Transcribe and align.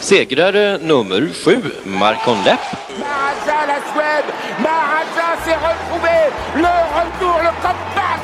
Segrare 0.00 0.78
nummer 0.78 1.28
sju, 1.44 1.56
Marcon 1.84 2.38
Lepp. 2.44 2.60
Maharaja 2.98 3.66
la 3.70 3.78
Suède, 3.92 4.28
Maharaja 4.58 5.28
s'est 5.44 5.60
retrouvé, 5.68 6.18
le 6.56 6.74
retour, 6.96 7.36
le 7.46 7.52
comeback 7.64 8.22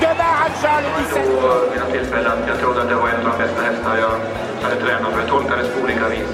de 0.00 0.06
Maharaja 0.20 0.80
le 0.80 0.88
17 1.04 1.40
på 1.40 1.70
mina 1.72 1.86
tillfällen. 1.92 2.38
Jag 2.48 2.58
trodde 2.60 2.82
att 2.82 2.88
det 2.88 2.94
var 2.94 3.08
en 3.08 3.26
av 3.26 3.32
de 3.32 3.38
bästa 3.44 3.62
hästar 3.62 3.96
jag 3.96 4.14
hade 4.62 4.80
tränat 4.80 5.12
för. 5.12 5.20
Jag 5.20 5.28
tolkade 5.28 5.62
det 5.62 5.68
på 5.68 5.80
olika 5.84 6.08
vis. 6.08 6.28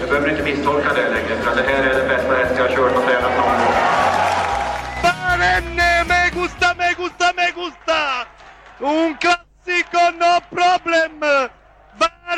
Jag 0.00 0.08
behöver 0.08 0.30
inte 0.30 0.42
misstolka 0.42 0.88
det 0.94 1.08
längre 1.16 1.42
för 1.42 1.50
att 1.50 1.56
det 1.56 1.62
här 1.62 1.82
är 1.90 1.94
den 1.94 2.08
bästa 2.08 2.34
häst 2.34 2.54
jag 2.56 2.64
har 2.68 2.76
kört 2.76 2.96
och 2.96 3.04
tränat 3.04 3.36
någon 3.36 3.58
gång. 3.60 3.74
Barenne, 5.02 6.04
me 6.10 6.20
gusta, 6.40 6.68
me 6.78 6.88
gusta, 7.02 7.26
me 7.36 7.46
gusta! 7.60 8.00
Un 8.80 9.16
classico, 9.22 10.02
no 10.22 10.32
problem! 10.56 11.48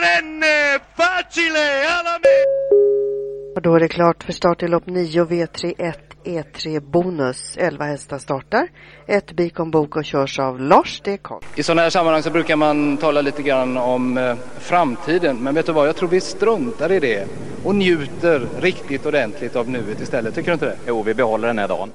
Barenne, 0.01 0.79
facile, 0.97 1.89
alla 1.89 2.19
me! 2.19 2.37
Och 3.57 3.63
då 3.63 3.75
är 3.75 3.81
det 3.81 3.89
klart 3.89 4.23
för 4.23 4.33
start 4.33 4.63
i 4.63 4.69
lopp 4.69 4.87
9 4.87 5.25
V31 5.25 5.95
E3 6.25 6.81
Bonus. 6.81 7.57
11 7.57 7.85
hästar 7.85 8.19
startar. 8.19 8.69
Ett 9.07 9.33
Bikon 9.33 9.71
Bok 9.71 9.97
och 9.97 10.05
körs 10.05 10.39
av 10.39 10.61
Lars 10.61 11.01
D. 11.05 11.19
Karl. 11.23 11.43
I 11.57 11.63
sådana 11.63 11.83
här 11.83 11.91
sammanhang 11.91 12.23
så 12.23 12.31
brukar 12.31 12.57
man 12.57 12.97
tala 12.97 13.21
lite 13.21 13.43
grann 13.43 13.77
om 13.77 14.19
eh, 14.19 14.37
framtiden. 14.59 15.37
Men 15.37 15.55
vet 15.55 15.67
du 15.67 15.73
vad, 15.73 15.89
jag 15.89 15.97
tror 15.97 16.09
vi 16.09 16.21
struntar 16.21 16.93
i 16.93 17.01
det 17.01 17.27
och 17.65 17.75
njuter 17.75 18.47
riktigt 18.61 19.07
ordentligt 19.07 19.57
av 19.57 19.69
nuet 19.69 20.01
istället. 20.01 20.35
Tycker 20.35 20.51
du 20.51 20.53
inte 20.53 20.67
det? 20.67 20.77
Jo, 20.87 21.03
vi 21.03 21.15
behåller 21.15 21.49
den 21.49 21.59
här 21.59 21.69
dagen. 21.69 21.91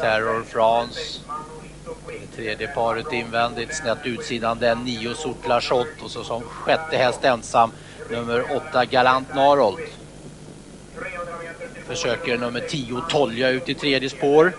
Terror 0.00 0.42
France. 0.42 1.20
Det 2.06 2.36
tredje 2.36 2.68
paret 2.68 3.12
invändigt, 3.12 3.76
snett 3.76 3.98
utsidan 4.04 4.58
den, 4.58 4.78
nio 4.84 5.14
Sotla 5.14 5.60
Shot 5.60 6.02
och 6.02 6.10
så 6.10 6.24
som 6.24 6.42
sjätte 6.42 6.96
häst 6.96 7.24
ensam 7.24 7.70
nummer 8.10 8.56
åtta 8.56 8.84
Galant 8.84 9.34
Narold. 9.34 9.78
Försöker 11.86 12.38
nummer 12.38 12.60
10 12.60 13.00
Tolja 13.08 13.50
ut 13.50 13.68
i 13.68 13.74
tredje 13.74 14.10
spår. 14.10 14.52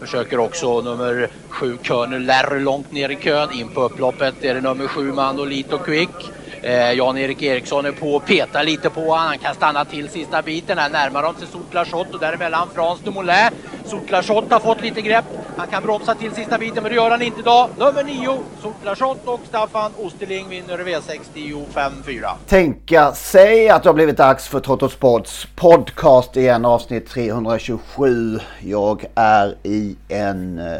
Försöker 0.00 0.38
också 0.38 0.80
nummer 0.80 1.30
7 1.48 1.78
Körner 1.82 2.18
Lärr, 2.18 2.60
långt 2.60 2.92
ner 2.92 3.08
i 3.08 3.16
kön. 3.16 3.52
In 3.52 3.68
på 3.68 3.82
upploppet 3.82 4.44
är 4.44 4.54
det 4.54 4.60
nummer 4.60 4.86
7 4.86 5.12
Manolito, 5.12 5.78
Quick. 5.78 6.30
Eh, 6.62 6.92
Jan-Erik 6.92 7.42
Eriksson 7.42 7.86
är 7.86 7.92
på 7.92 8.14
och 8.14 8.26
petar 8.26 8.64
lite 8.64 8.90
på 8.90 9.00
honom. 9.00 9.16
Han 9.16 9.38
kan 9.38 9.54
stanna 9.54 9.84
till 9.84 10.08
sista 10.08 10.42
biten. 10.42 10.78
Här 10.78 10.90
närmar 10.90 11.22
de 11.22 11.34
sig 11.34 11.46
Sotlashot 11.46 12.14
och 12.14 12.20
däremellan 12.20 12.68
Frans 12.74 13.00
de 13.04 13.10
Moulin. 13.10 13.50
Har 14.50 14.60
fått 14.60 14.82
lite 14.82 15.00
grepp. 15.00 15.24
Han 15.56 15.66
kan 15.66 15.82
bromsa 15.82 16.14
till 16.14 16.32
sista 16.32 16.58
biten 16.58 16.82
men 16.82 16.92
det 16.92 16.96
gör 16.96 17.10
han 17.10 17.22
inte 17.22 17.40
idag. 17.40 17.68
Nummer 17.78 18.04
9 18.04 18.38
Sotlashot 18.62 19.18
och 19.24 19.40
Staffan 19.48 19.92
Osterling 19.96 20.48
vinner 20.48 20.78
V65 20.78 22.02
4. 22.06 22.30
Tänka 22.46 23.12
sig 23.12 23.68
att 23.68 23.82
det 23.82 23.88
har 23.88 23.94
blivit 23.94 24.16
dags 24.16 24.48
för 24.48 24.60
Trotto 24.60 24.88
Sports 24.88 25.48
podcast 25.56 26.36
igen 26.36 26.64
avsnitt 26.64 27.08
327. 27.08 28.38
Jag 28.60 29.04
är 29.14 29.54
i 29.62 29.96
en 30.08 30.58
eh, 30.58 30.76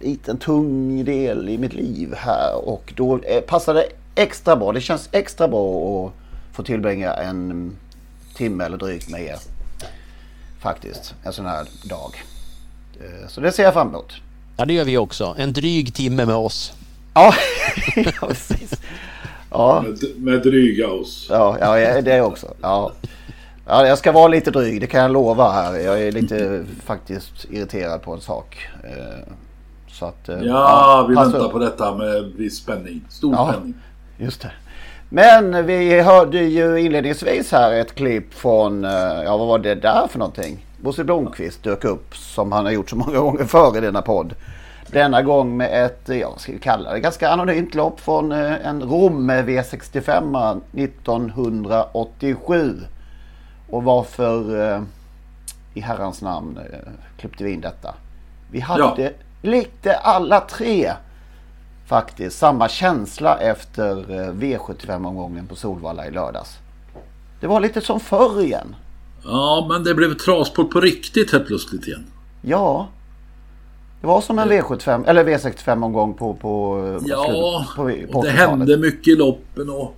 liten 0.00 0.38
tung 0.38 1.04
del 1.04 1.48
i 1.48 1.58
mitt 1.58 1.74
liv 1.74 2.14
här 2.16 2.68
och 2.68 2.92
då 2.96 3.18
eh, 3.18 3.40
passar 3.40 3.74
det 3.74 3.86
extra 4.16 4.56
bra. 4.56 4.72
Det 4.72 4.80
känns 4.80 5.08
extra 5.12 5.48
bra 5.48 6.06
att 6.06 6.12
få 6.56 6.62
tillbringa 6.62 7.12
en 7.14 7.76
timme 8.36 8.64
eller 8.64 8.76
drygt 8.76 9.08
med 9.10 9.22
er. 9.22 9.36
Faktiskt, 10.60 11.14
en 11.24 11.32
sån 11.32 11.46
här 11.46 11.66
dag. 11.84 12.22
Eh, 13.00 13.28
Så 13.28 13.40
det 13.40 13.52
ser 13.52 13.62
jag 13.62 13.72
fram 13.74 13.88
emot. 13.88 14.12
Ja, 14.56 14.64
det 14.64 14.72
gör 14.72 14.84
vi 14.84 14.98
också. 14.98 15.34
En 15.38 15.52
dryg 15.52 15.94
timme 15.94 16.24
med 16.26 16.36
oss. 16.36 16.72
Ja, 17.14 17.34
ja 17.96 18.26
precis. 18.28 18.72
Ja. 19.50 19.84
Med, 19.86 19.98
med 20.16 20.42
dryga 20.42 20.88
oss. 20.90 21.26
Ja, 21.30 21.56
ja, 21.60 22.00
det 22.00 22.20
också. 22.20 22.54
Ja. 22.62 22.92
Ja, 23.68 23.86
jag 23.86 23.98
ska 23.98 24.12
vara 24.12 24.28
lite 24.28 24.50
dryg, 24.50 24.80
det 24.80 24.86
kan 24.86 25.00
jag 25.02 25.10
lova 25.10 25.50
här. 25.52 25.74
Jag 25.78 26.02
är 26.02 26.12
lite 26.12 26.64
faktiskt 26.84 27.44
irriterad 27.50 28.02
på 28.02 28.14
en 28.14 28.20
sak. 28.20 28.66
Eh, 28.84 29.32
Så 29.92 30.04
att, 30.06 30.28
eh, 30.28 30.38
Ja, 30.42 31.06
vi 31.08 31.14
passa 31.14 31.30
väntar 31.30 31.46
upp. 31.46 31.52
på 31.52 31.58
detta 31.58 31.94
med 31.94 32.24
viss 32.36 32.56
spänning. 32.58 33.00
Stor 33.10 33.34
Ja. 33.34 33.52
spänning. 33.52 33.74
Just 34.18 34.40
det. 34.42 34.50
Men 35.08 35.66
vi 35.66 36.00
hörde 36.00 36.38
ju 36.38 36.80
inledningsvis 36.80 37.52
här 37.52 37.72
ett 37.72 37.94
klipp 37.94 38.34
från, 38.34 38.84
eh, 38.84 38.90
ja 39.24 39.36
vad 39.36 39.48
var 39.48 39.58
det 39.58 39.74
där 39.74 40.06
för 40.10 40.18
någonting? 40.18 40.66
Bosse 40.80 41.04
Blomqvist 41.04 41.62
dök 41.62 41.84
upp 41.84 42.16
som 42.16 42.52
han 42.52 42.64
har 42.64 42.72
gjort 42.72 42.90
så 42.90 42.96
många 42.96 43.18
gånger 43.18 43.44
förr 43.44 43.78
i 43.78 43.80
denna 43.80 44.02
podd. 44.02 44.34
Denna 44.90 45.22
gång 45.22 45.56
med 45.56 45.84
ett, 45.86 46.02
ja 46.08 46.30
vad 46.30 46.40
ska 46.40 46.52
vi 46.52 46.58
kalla 46.58 46.92
det, 46.92 47.00
ganska 47.00 47.30
anonymt 47.30 47.74
lopp 47.74 48.00
från 48.00 48.32
eh, 48.32 48.66
en 48.66 48.82
Romme 48.82 49.42
V65 49.42 50.60
1987. 50.74 52.74
Och 53.70 53.84
varför 53.84 54.70
eh, 54.74 54.82
i 55.74 55.80
herrans 55.80 56.22
namn 56.22 56.58
klippte 57.18 57.44
vi 57.44 57.52
in 57.52 57.60
detta? 57.60 57.94
Vi 58.50 58.60
hade 58.60 59.02
Ja. 59.02 59.10
lite 59.42 59.94
alla 59.96 60.40
tre 60.40 60.92
faktiskt 61.86 62.38
samma 62.38 62.68
känsla 62.68 63.38
efter 63.38 63.96
eh, 63.98 64.32
V75-omgången 64.32 65.46
på 65.46 65.56
Solvalla 65.56 66.06
i 66.06 66.10
lördags. 66.10 66.50
Det 67.40 67.46
var 67.46 67.60
lite 67.60 67.80
som 67.80 68.00
förr 68.00 68.42
igen. 68.42 68.74
Ja, 69.24 69.66
men 69.70 69.84
det 69.84 69.94
blev 69.94 70.14
travsport 70.14 70.70
på 70.70 70.80
riktigt 70.80 71.32
helt 71.32 71.46
plötsligt 71.46 71.86
igen. 71.86 72.04
Ja. 72.42 72.88
Det 74.00 74.06
var 74.06 74.20
som 74.20 74.38
en 74.38 74.48
V75 74.48 75.04
eller 75.06 75.24
V65-omgång 75.24 76.14
på, 76.14 76.34
på, 76.34 76.78
eh, 77.02 77.08
Ja, 77.08 77.64
slutet- 77.74 77.76
på, 77.76 78.12
på 78.12 78.22
det 78.22 78.30
80-talet. 78.30 78.48
hände 78.50 78.76
mycket 78.76 79.08
i 79.08 79.16
loppen 79.16 79.70
och 79.70 79.96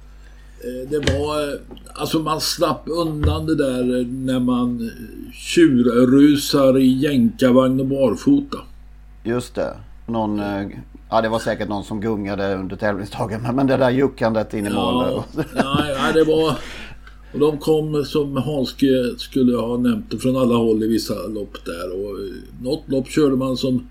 eh, 0.65 0.91
det 0.91 0.99
var... 1.13 1.49
eh, 1.49 1.55
Alltså 1.95 2.19
man 2.19 2.41
slapp 2.41 2.83
undan 2.87 3.47
det 3.47 3.55
där 3.55 4.01
eh, 4.01 4.07
när 4.07 4.41
man 4.41 4.81
eh, 4.81 5.33
tjurrusar 5.35 6.79
i 6.79 6.87
jänkarvagn 6.99 7.81
och 7.81 7.87
barfota. 7.87 8.59
Just 9.25 9.55
det. 9.55 9.75
Någon, 10.07 10.41
eh, 10.41 10.67
ja 11.11 11.21
det 11.21 11.29
var 11.29 11.39
säkert 11.39 11.69
någon 11.69 11.85
som 11.85 12.01
gungade 12.01 12.55
under 12.55 12.77
tävlingsdagen. 12.77 13.43
Men, 13.43 13.57
men 13.57 13.67
det 13.67 13.77
där 13.77 13.91
juckandet 13.91 14.55
in 14.55 14.67
i 14.67 14.71
mål. 14.71 15.05
Ja, 15.05 15.25
nej, 15.37 15.95
nej, 15.99 16.13
det 16.15 16.25
var... 16.25 16.59
Och 17.33 17.39
de 17.39 17.59
kom 17.59 18.05
som 18.05 18.37
Hanske 18.37 19.19
skulle 19.19 19.57
ha 19.57 19.77
nämnt 19.77 20.23
från 20.23 20.37
alla 20.37 20.55
håll 20.55 20.83
i 20.83 20.89
vissa 20.89 21.15
lopp 21.15 21.65
där. 21.65 21.93
Och 21.93 22.11
eh, 22.21 22.63
något 22.63 22.89
lopp 22.89 23.09
körde 23.09 23.37
man 23.37 23.57
som 23.57 23.89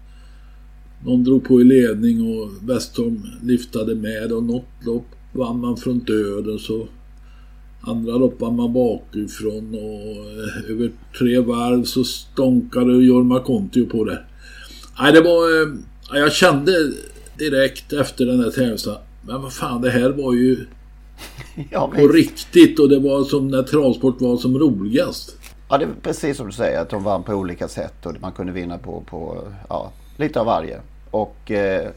någon 1.05 1.23
drog 1.23 1.47
på 1.47 1.61
i 1.61 1.63
ledning 1.63 2.21
och 2.21 2.69
Westholm 2.69 3.21
liftade 3.43 3.95
med. 3.95 4.31
Och 4.31 4.43
något 4.43 4.85
lopp 4.85 5.05
vann 5.33 5.59
man 5.59 5.77
från 5.77 5.99
döden 5.99 6.59
så 6.59 6.87
andra 7.81 8.17
lopp 8.17 8.41
vann 8.41 8.55
man 8.55 8.73
bakifrån 8.73 9.73
och 9.73 10.25
eh, 10.25 10.71
över 10.71 10.91
tre 11.19 11.39
varv 11.39 11.83
så 11.83 12.03
stånkade 12.03 12.93
Jorma 12.93 13.39
Kontio 13.39 13.85
på 13.85 14.03
det. 14.03 14.19
Nej, 14.99 15.13
det 15.13 15.21
var... 15.21 15.77
ja, 16.09 16.17
Jag 16.17 16.33
kände 16.33 16.71
direkt 17.37 17.93
efter 17.93 18.25
den 18.25 18.39
här 18.43 18.51
tävlingen. 18.51 18.77
Men 19.21 19.41
vad 19.41 19.53
fan, 19.53 19.81
det 19.81 19.89
här 19.89 20.09
var 20.09 20.33
ju 20.33 20.65
Ja, 21.71 21.87
på 21.95 22.07
riktigt 22.07 22.79
och 22.79 22.89
det 22.89 22.99
var 22.99 23.23
som 23.23 23.47
när 23.47 23.63
travsport 23.63 24.21
var 24.21 24.37
som 24.37 24.59
roligast. 24.59 25.35
Ja, 25.69 25.77
det 25.77 25.85
är 25.85 25.89
precis 26.01 26.37
som 26.37 26.47
du 26.47 26.53
säger 26.53 26.81
att 26.81 26.89
de 26.89 27.03
vann 27.03 27.23
på 27.23 27.33
olika 27.33 27.67
sätt 27.67 28.05
och 28.05 28.13
man 28.21 28.31
kunde 28.31 28.51
vinna 28.51 28.77
på, 28.77 29.03
på 29.09 29.43
ja, 29.69 29.91
lite 30.17 30.39
av 30.39 30.45
varje. 30.45 30.81
Och 31.11 31.51
eh, 31.51 31.89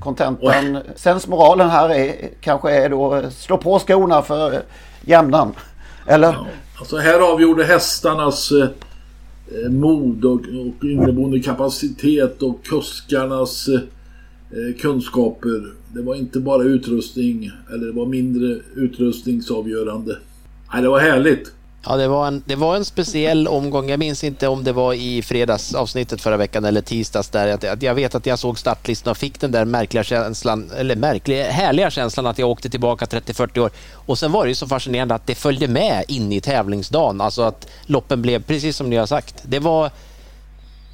kontentan, 0.00 0.78
sensmoralen 0.96 1.70
här 1.70 1.90
är, 1.90 2.30
kanske 2.40 2.70
är 2.70 2.90
då 2.90 3.22
slå 3.30 3.58
på 3.58 3.78
skorna 3.78 4.22
för 4.22 4.62
jämnan. 5.02 5.54
Eller? 6.06 6.32
Ja, 6.32 6.46
alltså 6.78 6.96
här 6.96 7.32
avgjorde 7.32 7.64
hästarnas 7.64 8.52
eh, 8.52 8.68
Eh, 9.48 9.70
mod 9.70 10.24
och, 10.24 10.40
och 10.40 10.84
inneboende 10.84 11.40
kapacitet 11.40 12.42
och 12.42 12.64
kuskarnas 12.64 13.68
eh, 13.68 14.76
kunskaper. 14.80 15.72
Det 15.94 16.02
var 16.02 16.14
inte 16.14 16.40
bara 16.40 16.62
utrustning, 16.62 17.50
eller 17.74 17.86
det 17.86 17.92
var 17.92 18.06
mindre 18.06 18.58
utrustningsavgörande. 18.74 20.18
Nej, 20.72 20.82
det 20.82 20.88
var 20.88 21.00
härligt. 21.00 21.52
Ja, 21.86 21.96
det 21.96 22.08
var, 22.08 22.26
en, 22.26 22.42
det 22.46 22.56
var 22.56 22.76
en 22.76 22.84
speciell 22.84 23.48
omgång. 23.48 23.88
Jag 23.88 23.98
minns 23.98 24.24
inte 24.24 24.48
om 24.48 24.64
det 24.64 24.72
var 24.72 24.94
i 24.94 25.22
fredagsavsnittet 25.22 26.20
förra 26.20 26.36
veckan 26.36 26.64
eller 26.64 26.80
tisdags 26.80 27.28
där. 27.28 27.76
Jag 27.80 27.94
vet 27.94 28.14
att 28.14 28.26
jag 28.26 28.38
såg 28.38 28.58
startlistan 28.58 29.10
och 29.10 29.16
fick 29.16 29.40
den 29.40 29.52
där 29.52 29.64
märkliga 29.64 30.04
känslan, 30.04 30.70
eller 30.76 30.96
märkliga, 30.96 31.50
härliga 31.50 31.90
känslan 31.90 32.26
att 32.26 32.38
jag 32.38 32.50
åkte 32.50 32.70
tillbaka 32.70 33.04
30-40 33.04 33.58
år. 33.58 33.70
Och 33.92 34.18
sen 34.18 34.32
var 34.32 34.44
det 34.44 34.48
ju 34.48 34.54
så 34.54 34.66
fascinerande 34.66 35.14
att 35.14 35.26
det 35.26 35.34
följde 35.34 35.68
med 35.68 36.04
in 36.08 36.32
i 36.32 36.40
tävlingsdagen. 36.40 37.20
Alltså 37.20 37.42
att 37.42 37.68
loppen 37.86 38.22
blev 38.22 38.42
precis 38.42 38.76
som 38.76 38.90
ni 38.90 38.96
har 38.96 39.06
sagt. 39.06 39.42
Det 39.42 39.58
var 39.58 39.90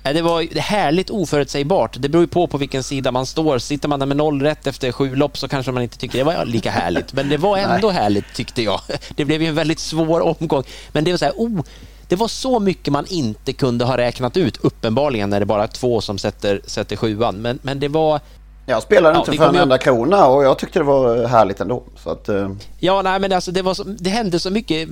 det 0.03 0.23
var 0.23 0.61
härligt 0.61 1.11
oförutsägbart. 1.11 1.97
Det 1.99 2.09
beror 2.09 2.25
ju 2.25 2.29
på 2.29 2.47
på 2.47 2.59
vilken 2.59 2.83
sida 2.83 3.13
man 3.13 3.27
står. 3.27 3.59
Sitter 3.59 3.89
man 3.89 3.99
där 3.99 4.07
med 4.07 4.17
noll 4.17 4.43
rätt 4.43 4.67
efter 4.67 4.93
sju 4.93 5.15
lopp 5.15 5.39
så 5.39 5.49
kanske 5.49 5.73
man 5.73 5.83
inte 5.83 5.99
tycker 5.99 6.19
det 6.19 6.25
var 6.25 6.45
lika 6.45 6.71
härligt. 6.71 7.13
Men 7.13 7.29
det 7.29 7.37
var 7.37 7.57
ändå 7.75 7.91
härligt 7.91 8.35
tyckte 8.35 8.63
jag. 8.63 8.81
Det 9.17 9.25
blev 9.25 9.43
ju 9.43 9.49
en 9.49 9.55
väldigt 9.55 9.79
svår 9.79 10.21
omgång. 10.21 10.65
Men 10.93 11.05
det 11.05 11.11
var 11.11 11.19
så 11.19 11.25
här, 11.25 11.35
oh, 11.37 11.61
det 12.09 12.17
var 12.17 12.29
så 12.29 12.61
mycket 12.61 12.93
man 12.93 13.07
inte 13.09 13.53
kunde 13.53 13.85
ha 13.85 13.97
räknat 13.97 14.37
ut 14.37 14.57
uppenbarligen 14.57 15.31
när 15.31 15.41
det 15.41 15.47
bara 15.47 15.63
är 15.63 15.67
två 15.67 16.01
som 16.01 16.19
sätter, 16.19 16.61
sätter 16.65 16.97
sjuan. 16.97 17.37
Men, 17.37 17.59
men 17.63 17.81
det 17.81 17.89
var... 17.89 18.21
Jag 18.67 18.83
spelade 18.83 19.15
ja, 19.15 19.21
inte 19.21 19.33
för 19.33 19.49
en 19.49 19.57
enda 19.57 19.79
krona 19.79 20.27
och 20.27 20.45
jag 20.45 20.59
tyckte 20.59 20.79
det 20.79 20.85
var 20.85 21.27
härligt 21.27 21.61
ändå. 21.61 21.83
Så 21.97 22.11
att, 22.11 22.29
uh... 22.29 22.51
Ja, 22.79 23.03
nej, 23.03 23.21
men 23.21 23.33
alltså, 23.33 23.51
det, 23.51 23.63
var 23.63 23.75
så, 23.75 23.85
det 23.85 24.11
hände 24.11 24.39
så 24.39 24.51
mycket. 24.51 24.89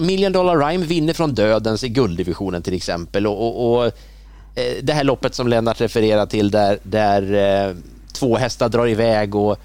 Million 0.00 0.32
Dollar 0.32 0.68
Rhyme 0.68 0.86
vinner 0.86 1.12
från 1.12 1.34
dödens 1.34 1.84
i 1.84 1.88
gulddivisionen 1.88 2.62
till 2.62 2.74
exempel. 2.74 3.26
och, 3.26 3.46
och, 3.46 3.84
och 3.84 3.92
det 4.82 4.92
här 4.92 5.04
loppet 5.04 5.34
som 5.34 5.48
Lennart 5.48 5.80
refererar 5.80 6.26
till 6.26 6.50
där, 6.50 6.78
där 6.82 7.32
eh, 7.68 7.74
två 8.12 8.36
hästar 8.36 8.68
drar 8.68 8.86
iväg 8.86 9.34
och 9.34 9.58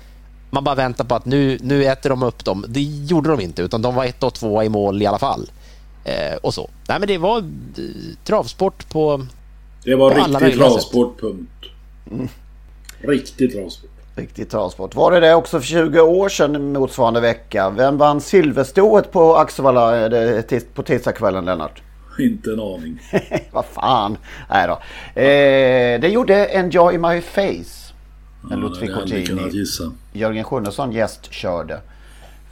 man 0.50 0.64
bara 0.64 0.76
väntar 0.76 1.04
på 1.04 1.16
att 1.16 1.26
nu, 1.26 1.58
nu 1.62 1.86
äter 1.86 2.10
de 2.10 2.24
upp 2.24 2.46
dem. 2.46 2.66
Det 2.68 2.82
gjorde 2.82 3.30
de 3.30 3.40
inte, 3.40 3.62
utan 3.62 3.82
de 3.82 3.96
var 3.96 4.06
ett 4.06 4.24
och 4.24 4.34
två 4.34 4.64
i 4.64 4.70
mål 4.70 5.02
i 5.02 5.06
alla 5.06 5.20
fall. 5.20 5.50
Eh, 6.04 6.36
och 6.42 6.54
så. 6.54 6.70
Nej, 6.88 7.00
men 7.00 7.08
det 7.08 7.18
var 7.18 7.38
eh, 7.38 7.44
travsport 8.24 8.90
på 8.90 9.26
Det 9.84 9.96
var 9.96 10.12
på 10.12 10.18
riktig 10.18 10.60
travsport, 10.60 11.22
punkt. 11.22 11.66
Mm. 12.12 12.28
Riktig 13.00 13.54
travsport. 13.54 13.90
Riktig 14.16 14.50
travsport. 14.50 14.96
Var 14.96 15.12
det 15.12 15.20
det 15.20 15.36
också 15.36 15.60
för 15.60 15.68
20 15.68 16.02
år 16.02 16.30
sedan 16.30 16.74
motsvarande 16.74 17.22
vecka? 17.22 17.70
Vem 17.70 17.98
vann 17.98 18.22
silverstoet 18.22 19.12
på 19.12 19.36
Axevalla 19.36 20.10
på 20.74 20.84
tisdagskvällen, 20.84 21.46
Lennart? 21.46 21.82
Inte 22.20 22.52
en 22.52 22.60
aning. 22.60 23.00
Vad 23.52 23.66
fan. 23.66 24.18
Nej 24.50 24.68
då. 24.68 24.74
Eh, 25.22 26.00
det 26.02 26.08
gjorde 26.08 26.46
Enjoy 26.46 26.98
My 26.98 27.22
Face. 27.22 27.94
En 28.44 28.50
ja, 28.50 28.56
Ludvig 28.56 28.94
Cortini. 28.94 29.66
Jörgen 30.14 30.44
Sjunnesson 30.44 30.92
gästkörde. 30.92 31.80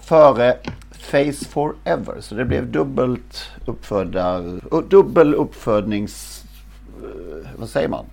Före 0.02 0.58
Face 0.92 1.46
Forever. 1.50 2.16
Så 2.20 2.36
det 2.36 2.46
blev 2.46 2.72
dubbelt 2.72 3.52
uppfödda, 3.66 4.42
dubbel 4.90 5.36
uppfödnings... 5.36 6.44
Eh, 7.04 7.50
vad 7.58 7.70
säger 7.70 7.90
man? 7.90 8.06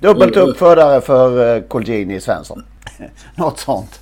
Dubbelt 0.00 0.36
uppfödare 0.36 1.00
för 1.00 1.56
eh, 1.56 1.62
Colgjini 1.62 2.20
Svensson. 2.20 2.64
Något 3.34 3.58
sånt. 3.58 4.00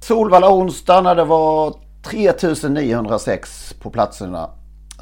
Solvalla 0.00 0.54
onsdag 0.54 1.00
när 1.00 1.14
det 1.14 1.24
var 1.24 1.74
3906 2.02 3.74
på 3.80 3.90
platserna 3.90 4.50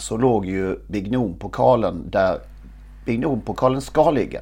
så 0.00 0.16
låg 0.16 0.46
ju 0.46 0.78
Bignon-pokalen 0.86 2.10
där 2.10 2.38
Bignon-pokalen 3.04 3.80
ska 3.80 4.10
ligga. 4.10 4.40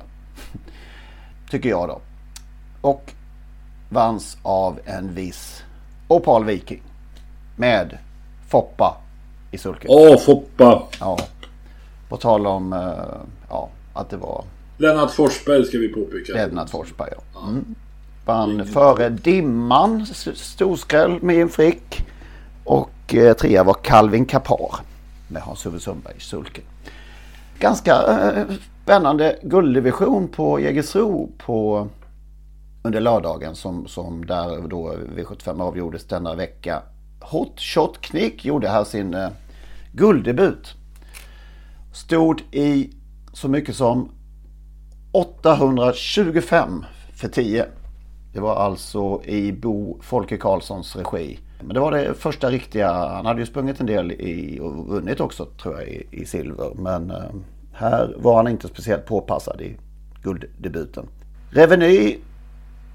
Tycker 1.51 1.69
jag 1.69 1.89
då. 1.89 2.01
Och 2.81 3.13
vanns 3.89 4.39
av 4.43 4.81
en 4.85 5.15
viss 5.15 5.63
Opal 6.09 6.45
Viking. 6.45 6.83
Med 7.57 7.99
Foppa 8.49 8.97
i 9.51 9.59
sulken. 9.59 9.91
Åh, 9.91 10.19
Foppa! 10.19 10.83
Ja. 11.01 11.19
På 12.09 12.17
tal 12.17 12.47
om 12.47 12.73
uh, 12.73 12.81
ja, 13.49 13.69
att 13.93 14.11
det 14.11 14.17
var... 14.17 14.45
Lennart 14.77 15.11
Forsberg 15.11 15.65
ska 15.65 15.79
vi 15.79 15.89
påpeka. 15.89 16.33
Lennart 16.33 16.71
Forsberg, 16.71 17.11
ja. 17.35 17.41
Mm. 17.49 17.75
Vann 18.25 18.67
före 18.67 19.09
Dimman, 19.09 20.07
storskräll 20.35 21.23
med 21.23 21.37
en 21.37 21.49
frick. 21.49 22.07
Och 22.65 23.15
eh, 23.15 23.37
trea 23.37 23.65
var 23.65 23.75
Calvin 23.75 24.27
Kapar 24.27 24.81
med 25.29 25.43
Hans-Ove 25.43 25.81
Sundberg 25.81 26.15
i 26.17 26.21
sulken. 26.21 26.65
Ganska 27.59 27.93
eh, 27.93 28.47
spännande 28.83 29.39
gulddivision 29.43 30.29
på 30.29 30.61
Jägersro 30.61 31.31
på 31.39 31.89
under 32.83 33.01
lördagen 33.01 33.55
som, 33.55 33.87
som 33.87 34.27
där 34.27 34.69
då 34.69 34.95
V75 35.17 35.63
avgjordes 35.63 36.05
denna 36.05 36.35
vecka. 36.35 36.83
Hot 37.21 37.61
Shot 37.61 38.01
Knick 38.01 38.45
gjorde 38.45 38.69
här 38.69 38.85
sin 38.85 39.15
eh, 39.15 39.29
gulddebut. 39.93 40.75
Stod 41.93 42.43
i 42.51 42.91
så 43.33 43.49
mycket 43.49 43.77
som 43.77 44.11
825 45.13 46.85
för 47.15 47.29
10. 47.29 47.67
Det 48.33 48.41
var 48.41 48.57
alltså 48.57 49.23
i 49.25 49.53
Bo 49.53 49.99
Folke 50.03 50.37
Karlssons 50.37 50.97
regi. 50.97 51.39
Men 51.61 51.75
det 51.75 51.81
var 51.81 51.93
det 51.93 52.15
första 52.15 52.51
riktiga. 52.51 52.93
Han 52.93 53.27
hade 53.27 53.41
ju 53.41 53.47
sprungit 53.47 53.81
en 53.81 53.87
del 53.87 54.13
i, 54.13 54.59
och 54.63 54.89
vunnit 54.89 55.21
också 55.21 55.45
tror 55.45 55.75
jag 55.75 55.89
i, 55.89 56.07
i 56.11 56.25
silver. 56.25 56.71
Men 56.75 57.11
eh, 57.11 57.25
här 57.73 58.15
var 58.19 58.37
han 58.37 58.49
inte 58.49 58.69
speciellt 58.69 59.07
påpassad 59.07 59.61
i 59.61 59.77
gulddebuten. 60.23 61.07
Reveny 61.51 62.19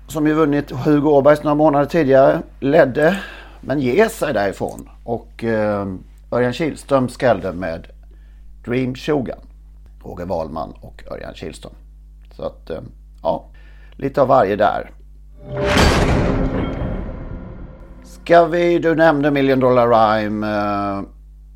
som 0.07 0.27
ju 0.27 0.33
vunnit 0.33 0.71
Hugo 0.71 1.09
Åbergs 1.09 1.43
några 1.43 1.55
månader 1.55 1.85
tidigare 1.85 2.41
ledde 2.59 3.19
men 3.61 3.79
ger 3.79 4.09
sig 4.09 4.33
därifrån. 4.33 4.89
Och 5.03 5.43
eh, 5.43 5.87
Örjan 6.31 6.53
Kihlström 6.53 7.09
skrällde 7.09 7.53
med 7.53 7.87
Dream 8.65 8.95
Shogun. 8.95 9.39
Roger 10.03 10.25
Wahlman 10.25 10.73
och 10.81 11.03
Örjan 11.11 11.33
Kihlström. 11.33 11.73
Så 12.35 12.43
att 12.43 12.69
eh, 12.69 12.81
ja, 13.23 13.45
lite 13.97 14.21
av 14.21 14.27
varje 14.27 14.55
där. 14.55 14.91
Ska 18.23 18.45
vi, 18.45 18.79
du 18.79 18.95
nämnde 18.95 19.31
Million 19.31 19.59
Dollar 19.59 19.87
Rhyme, 19.87 20.47
eh, 20.47 21.03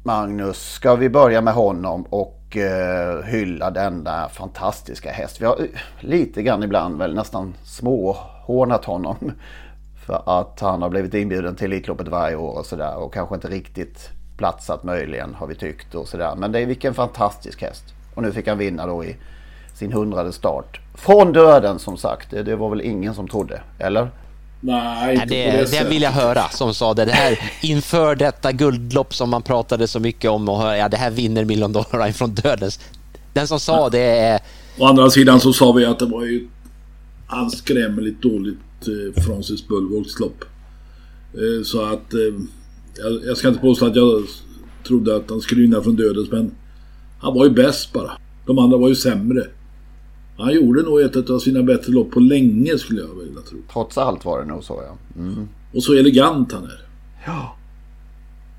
Magnus. 0.03 0.73
Ska 0.73 0.95
vi 0.95 1.09
börja 1.09 1.41
med 1.41 1.53
honom 1.53 2.05
och 2.09 2.57
eh, 2.57 3.23
hylla 3.23 3.71
denna 3.71 4.29
fantastiska 4.29 5.11
häst? 5.11 5.41
Vi 5.41 5.45
har 5.45 5.61
eh, 5.61 5.67
lite 5.99 6.43
grann 6.43 6.63
ibland 6.63 6.97
väl 6.97 7.15
nästan 7.15 7.53
småhånat 7.63 8.85
honom. 8.85 9.15
För 10.05 10.23
att 10.25 10.59
han 10.59 10.81
har 10.81 10.89
blivit 10.89 11.13
inbjuden 11.13 11.55
till 11.55 11.65
Elitloppet 11.65 12.07
varje 12.07 12.35
år 12.35 12.59
och 12.59 12.65
sådär. 12.65 12.97
Och 12.97 13.13
kanske 13.13 13.35
inte 13.35 13.47
riktigt 13.47 14.09
platsat 14.37 14.83
möjligen 14.83 15.33
har 15.33 15.47
vi 15.47 15.55
tyckt 15.55 15.95
och 15.95 16.07
sådär. 16.07 16.35
Men 16.37 16.51
det 16.51 16.59
är 16.59 16.65
vilken 16.65 16.93
fantastisk 16.93 17.61
häst. 17.61 17.83
Och 18.15 18.23
nu 18.23 18.31
fick 18.31 18.47
han 18.47 18.57
vinna 18.57 18.85
då 18.85 19.03
i 19.03 19.15
sin 19.73 19.93
hundrade 19.93 20.31
start. 20.31 20.79
Från 20.95 21.33
döden 21.33 21.79
som 21.79 21.97
sagt. 21.97 22.31
Det, 22.31 22.43
det 22.43 22.55
var 22.55 22.69
väl 22.69 22.81
ingen 22.81 23.13
som 23.13 23.27
trodde, 23.27 23.61
eller? 23.79 24.09
Nej, 24.61 25.13
inte 25.13 25.25
det, 25.25 25.51
på 25.51 25.57
det, 25.57 25.83
det 25.83 25.89
vill 25.89 26.01
jag 26.01 26.11
höra 26.11 26.49
som 26.49 26.73
sa 26.73 26.93
det, 26.93 27.05
det 27.05 27.11
här 27.11 27.39
inför 27.61 28.15
detta 28.15 28.51
guldlopp 28.51 29.15
som 29.15 29.29
man 29.29 29.41
pratade 29.41 29.87
så 29.87 29.99
mycket 29.99 30.31
om 30.31 30.49
och 30.49 30.63
ja, 30.63 30.89
det 30.89 30.97
här 30.97 31.11
vinner 31.11 31.45
Million 31.45 31.73
Dollar 31.73 32.11
från 32.11 32.35
dödens. 32.35 32.79
Den 33.33 33.47
som 33.47 33.59
sa 33.59 33.89
det 33.89 33.99
är... 33.99 34.39
Å 34.77 34.85
andra 34.85 35.09
sidan 35.09 35.39
så 35.39 35.53
sa 35.53 35.71
vi 35.71 35.85
att 35.85 35.99
det 35.99 36.05
var 36.05 36.23
ju 36.23 36.47
anskrämligt 37.27 38.21
dåligt 38.21 38.57
eh, 38.87 39.23
Francis 39.23 39.67
Bullwalks 39.67 40.19
lopp. 40.19 40.45
Eh, 41.33 41.63
så 41.63 41.81
att 41.81 42.13
eh, 42.13 42.19
jag, 42.97 43.25
jag, 43.25 43.37
ska 43.37 43.47
inte 43.47 43.59
påstå 43.59 43.85
att 43.85 43.95
jag 43.95 44.23
trodde 44.87 45.15
att 45.15 45.29
han 45.29 45.41
skulle 45.41 45.61
vinna 45.61 45.81
från 45.81 45.95
dödens 45.95 46.31
men 46.31 46.51
han 47.19 47.33
var 47.33 47.45
ju 47.45 47.51
bäst 47.51 47.93
bara. 47.93 48.11
De 48.45 48.59
andra 48.59 48.77
var 48.77 48.89
ju 48.89 48.95
sämre. 48.95 49.47
Han 50.37 50.53
gjorde 50.53 50.83
nog 50.83 51.01
ett 51.01 51.29
av 51.29 51.39
sina 51.39 51.63
bättre 51.63 51.91
lopp 51.91 52.11
på 52.11 52.19
länge 52.19 52.77
skulle 52.77 53.01
jag 53.01 53.07
vilja 53.07 53.41
tro. 53.41 53.57
Trots 53.73 53.97
allt 53.97 54.25
var 54.25 54.39
det 54.39 54.45
nog 54.45 54.63
så 54.63 54.83
ja. 54.87 55.21
Mm. 55.21 55.49
Och 55.73 55.83
så 55.83 55.93
elegant 55.93 56.51
han 56.51 56.63
är. 56.63 56.81
Ja. 57.25 57.55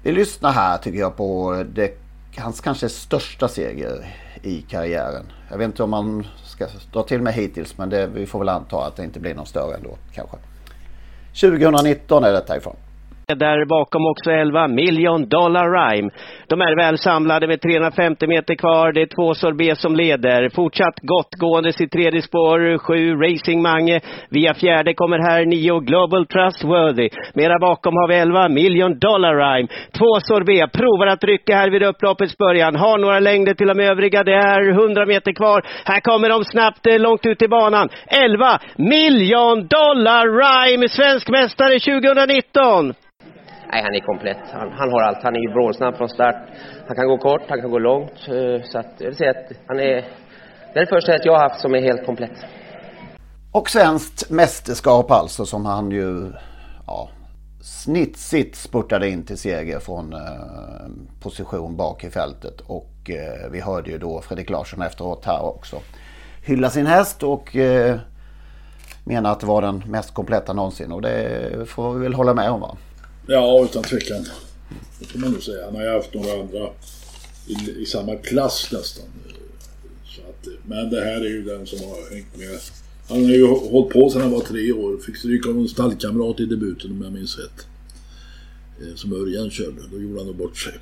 Vi 0.03 0.13
lyssnar 0.13 0.53
här 0.53 0.79
tycker 0.79 0.99
jag 0.99 1.17
på 1.17 1.65
det, 1.75 1.99
hans 2.37 2.61
kanske 2.61 2.89
största 2.89 3.49
seger 3.49 4.15
i 4.43 4.63
karriären. 4.63 5.25
Jag 5.51 5.59
vet 5.59 5.65
inte 5.65 5.83
om 5.83 5.91
man 5.91 6.27
ska 6.45 6.67
dra 6.93 7.03
till 7.03 7.23
med 7.23 7.35
hittills 7.35 7.79
men 7.79 7.91
det, 7.91 8.07
vi 8.07 8.27
får 8.27 8.39
väl 8.39 8.49
anta 8.49 8.85
att 8.87 8.97
det 8.97 9.05
inte 9.05 9.21
blir 9.21 9.35
någon 9.35 9.47
större 9.47 9.77
ändå 9.77 9.99
kanske. 10.15 10.37
2019 11.41 12.25
är 12.25 12.33
detta 12.33 12.57
ifrån. 12.57 12.77
Där 13.37 13.65
bakom 13.65 14.07
också 14.07 14.31
11 14.31 14.69
Million 14.69 15.29
Dollar 15.29 15.69
Rhyme. 15.77 16.11
De 16.49 16.61
är 16.61 16.77
väl 16.77 16.99
samlade 16.99 17.47
med 17.47 17.61
350 17.61 18.27
meter 18.27 18.55
kvar. 18.55 18.93
Det 18.93 19.03
är 19.03 19.07
två 19.17 19.35
Sorbet 19.35 19.79
som 19.79 19.97
leder. 19.97 20.49
Fortsatt 20.49 20.99
gott 21.03 21.35
gåendes 21.35 21.81
i 21.81 21.89
tredje 21.89 22.23
spår. 22.23 22.79
7 22.79 23.15
Racing 23.17 23.63
Mange. 23.63 24.01
Via 24.31 24.55
fjärde 24.55 24.95
kommer 24.95 25.19
här 25.19 25.45
9 25.45 25.81
Global 25.81 26.27
Trustworthy. 26.27 27.09
Mera 27.35 27.59
bakom 27.61 27.95
har 27.95 28.09
vi 28.09 28.15
11 28.15 28.49
Million 28.49 28.99
Dollar 28.99 29.35
Rhyme. 29.43 29.69
Två 29.99 30.11
Sorbet 30.21 30.73
provar 30.73 31.07
att 31.07 31.25
rycka 31.25 31.57
här 31.57 31.71
vid 31.71 31.83
upploppets 31.83 32.37
början. 32.39 32.77
Har 32.77 32.99
några 32.99 33.21
längder 33.21 33.55
till 33.55 33.67
de 33.67 33.81
övriga. 33.81 34.25
Det 34.25 34.35
är 34.35 34.71
100 34.71 35.07
meter 35.07 35.33
kvar. 35.33 35.63
Här 35.85 36.01
kommer 36.01 36.29
de 36.29 36.45
snabbt 36.45 36.87
eh, 36.87 36.99
långt 36.99 37.27
ut 37.27 37.43
i 37.43 37.49
banan. 37.49 37.89
11 38.07 38.59
Million 38.77 39.67
Dollar 39.67 40.25
Rhyme, 40.41 40.89
svensk 40.89 41.29
mästare 41.29 41.79
2019. 41.79 42.95
Nej, 43.73 43.83
han 43.83 43.95
är 43.95 44.01
komplett. 44.01 44.45
Han, 44.53 44.73
han 44.73 44.93
har 44.93 45.03
allt. 45.03 45.23
Han 45.23 45.37
är 45.37 45.41
ju 45.41 45.53
vrålsnabb 45.53 45.97
från 45.97 46.09
start. 46.09 46.37
Han 46.87 46.97
kan 46.97 47.07
gå 47.07 47.19
kort, 47.19 47.43
han 47.49 47.61
kan 47.61 47.71
gå 47.71 47.79
långt. 47.79 48.29
Eh, 48.29 48.63
så 48.65 48.79
att 48.79 48.93
jag 48.99 49.07
vill 49.07 49.17
säga 49.17 49.31
att 49.31 49.53
han 49.67 49.79
är... 49.79 49.95
Det 50.73 50.79
är 50.79 50.81
det 50.81 50.87
första 50.87 51.19
jag 51.23 51.33
har 51.33 51.49
haft 51.49 51.61
som 51.61 51.75
är 51.75 51.81
helt 51.81 52.07
komplett. 52.07 52.39
Och 53.53 53.71
svenskt 53.71 54.31
mästerskap 54.31 55.11
alltså 55.11 55.45
som 55.47 55.67
han 55.67 55.91
ju 55.91 56.33
ja, 56.87 57.09
snitsigt 57.63 58.57
spurtade 58.57 59.09
in 59.09 59.27
till 59.27 59.39
seger 59.39 59.79
från 59.79 60.13
eh, 60.13 60.21
position 61.23 61.77
bak 61.77 62.05
i 62.05 62.11
fältet. 62.11 62.61
Och 62.61 63.11
eh, 63.11 63.51
vi 63.51 63.61
hörde 63.61 63.91
ju 63.91 63.99
då 63.99 64.21
Fredrik 64.21 64.51
Larsson 64.51 64.83
efteråt 64.83 65.25
här 65.25 65.45
också 65.45 65.77
hylla 66.49 66.71
sin 66.71 66.87
häst 66.87 67.23
och 67.23 67.57
eh, 67.57 67.97
mena 69.05 69.31
att 69.31 69.41
det 69.41 69.47
var 69.47 69.63
den 69.63 69.83
mest 69.87 70.15
kompletta 70.15 70.53
någonsin. 70.53 70.93
Och 70.93 71.03
det 71.03 71.69
får 71.69 71.95
vi 71.95 72.01
väl 72.01 72.15
hålla 72.15 72.35
med 72.35 72.51
om 72.51 72.61
va? 72.61 72.77
Ja, 73.31 73.65
utan 73.65 73.83
tvekan. 73.83 74.25
Det 74.99 75.07
får 75.07 75.19
man 75.19 75.33
nog 75.33 75.43
säga. 75.43 75.65
Han 75.65 75.75
har 75.75 75.83
ju 75.83 75.89
haft 75.89 76.15
några 76.15 76.33
andra 76.41 76.69
i, 77.47 77.83
i 77.83 77.87
samma 77.87 78.17
klass 78.17 78.69
nästan. 78.73 79.05
Så 80.05 80.21
att, 80.21 80.49
men 80.67 80.91
det 80.91 81.01
här 81.01 81.21
är 81.21 81.29
ju 81.29 81.43
den 81.43 81.67
som 81.67 81.79
har 81.79 82.15
hängt 82.15 82.37
med. 82.37 82.59
Han 83.09 83.25
har 83.25 83.31
ju 83.31 83.47
hållit 83.47 83.93
på 83.93 84.11
sedan 84.11 84.23
han 84.23 84.31
var 84.31 84.41
tre 84.41 84.73
år. 84.73 84.99
Fick 84.99 85.17
stryk 85.17 85.47
av 85.47 85.59
en 85.59 85.69
stallkamrat 85.69 86.41
i 86.41 86.47
debuten 86.47 86.91
om 86.91 87.03
jag 87.03 87.13
minns 87.13 87.39
rätt. 87.39 87.67
Eh, 88.81 88.95
som 88.95 89.13
Örjan 89.13 89.51
körde. 89.51 89.83
Då 89.93 90.01
gjorde 90.01 90.21
han 90.21 90.27
nog 90.27 90.37
bort 90.37 90.59
sig. 90.59 90.73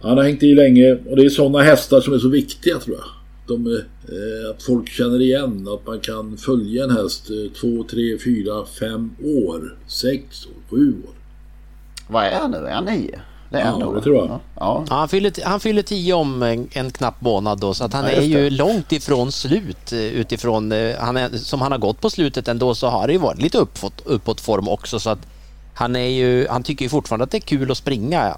Han 0.00 0.16
har 0.16 0.24
hängt 0.24 0.42
i 0.42 0.54
länge 0.54 0.92
och 0.94 1.16
det 1.16 1.24
är 1.24 1.28
sådana 1.28 1.62
hästar 1.62 2.00
som 2.00 2.14
är 2.14 2.18
så 2.18 2.28
viktiga 2.28 2.78
tror 2.78 2.96
jag. 2.96 3.06
De, 3.46 3.66
eh, 3.66 4.50
att 4.50 4.62
folk 4.62 4.88
känner 4.88 5.22
igen 5.22 5.68
att 5.68 5.86
man 5.86 6.00
kan 6.00 6.36
följa 6.36 6.84
en 6.84 6.90
häst 6.90 7.30
eh, 7.30 7.52
två, 7.60 7.84
tre, 7.90 8.18
fyra, 8.18 8.66
fem 8.66 9.10
år. 9.24 9.78
Sex 9.88 10.46
år, 10.46 10.76
sju 10.76 10.94
år. 11.08 11.13
Vad 12.08 12.24
är 12.24 12.40
han 12.40 12.50
nu? 12.50 12.66
Är 12.66 12.74
han 12.74 12.84
nio? 12.84 13.20
Det 13.50 13.58
är 13.58 13.64
Ja, 13.64 13.70
han 13.70 13.80
nog, 13.80 13.94
det 13.94 14.00
tror 14.02 14.16
jag. 14.16 14.26
Ja. 14.28 14.40
ja. 14.58 14.84
Han, 14.96 15.08
fyller, 15.08 15.32
han 15.44 15.60
fyller 15.60 15.82
tio 15.82 16.14
om 16.14 16.42
en, 16.42 16.68
en 16.72 16.90
knapp 16.90 17.20
månad 17.20 17.60
då, 17.60 17.74
så 17.74 17.84
att 17.84 17.92
han 17.92 18.04
Ja, 18.04 18.10
är 18.10 18.22
ju 18.22 18.44
det. 18.44 18.50
långt 18.50 18.92
ifrån 18.92 19.32
slut 19.32 19.92
eh, 19.92 19.98
utifrån, 19.98 20.72
eh, 20.72 20.96
han 21.00 21.16
är, 21.16 21.28
som 21.30 21.60
han 21.60 21.72
har 21.72 21.78
gått 21.78 22.00
på 22.00 22.10
slutet 22.10 22.48
ändå 22.48 22.74
så 22.74 22.88
har 22.88 23.06
det 23.06 23.12
ju 23.12 23.18
varit 23.18 23.42
lite 23.42 23.58
uppåt, 23.58 24.02
uppåt 24.04 24.40
form 24.40 24.68
också 24.68 25.00
så 25.00 25.10
att 25.10 25.18
han 25.74 25.96
är 25.96 26.08
ju, 26.08 26.48
han 26.48 26.62
tycker 26.62 26.84
ju 26.84 26.88
fortfarande 26.88 27.24
att 27.24 27.30
det 27.30 27.38
är 27.38 27.40
kul 27.40 27.70
att 27.70 27.78
springa. 27.78 28.36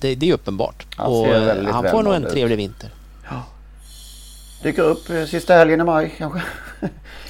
Det, 0.00 0.14
det 0.14 0.28
är 0.30 0.34
uppenbart. 0.34 0.86
Han 0.96 1.06
Och 1.06 1.26
eh, 1.26 1.66
han 1.72 1.90
får 1.90 2.02
nog 2.02 2.14
en 2.14 2.22
trevlig 2.30 2.56
vinter. 2.56 2.90
Dyker 4.62 4.82
upp 4.82 5.10
eh, 5.10 5.24
sista 5.24 5.54
helgen 5.54 5.80
i 5.80 5.84
maj 5.84 6.14
kanske. 6.18 6.42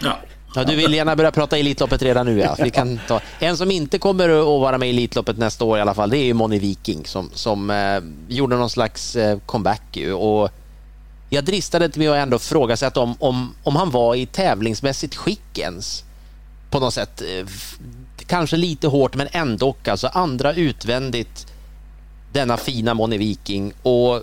Ja, 0.02 0.16
du 0.64 0.76
vill 0.76 0.94
gärna 0.94 1.16
börja 1.16 1.30
prata 1.30 1.58
Elitloppet 1.58 2.02
redan 2.02 2.26
nu 2.26 2.38
ja. 2.38 2.56
Vi 2.58 2.70
kan 2.70 3.00
ta. 3.08 3.20
En 3.38 3.56
som 3.56 3.70
inte 3.70 3.98
kommer 3.98 4.28
att 4.28 4.60
vara 4.60 4.78
med 4.78 4.88
i 4.88 4.90
Elitloppet 4.90 5.38
nästa 5.38 5.64
år 5.64 5.78
i 5.78 5.80
alla 5.80 5.94
fall, 5.94 6.10
det 6.10 6.18
är 6.18 6.24
ju 6.24 6.34
Moni 6.34 6.58
Viking 6.58 7.06
som, 7.06 7.30
som 7.34 7.70
eh, 7.70 8.00
gjorde 8.28 8.56
någon 8.56 8.70
slags 8.70 9.16
eh, 9.16 9.38
comeback 9.46 9.82
ju. 9.92 10.12
Och 10.12 10.50
jag 11.30 11.44
dristade 11.44 11.90
mig 11.94 12.08
att 12.08 12.16
ändå 12.16 12.38
fråga 12.38 12.76
sig 12.76 12.88
att 12.88 12.96
om, 12.96 13.14
om, 13.18 13.54
om 13.62 13.76
han 13.76 13.90
var 13.90 14.14
i 14.14 14.26
tävlingsmässigt 14.26 15.14
skick 15.14 15.58
ens. 15.58 16.04
På 16.70 16.80
något 16.80 16.94
sätt. 16.94 17.22
Eh, 17.22 17.46
Kanske 18.26 18.56
lite 18.56 18.88
hårt 18.88 19.14
men 19.14 19.28
ändå 19.32 19.76
alltså 19.84 20.06
andra 20.06 20.52
utvändigt 20.52 21.46
denna 22.32 22.56
fina 22.56 22.94
Moni 22.94 23.18
Viking 23.18 23.72
och 23.82 24.22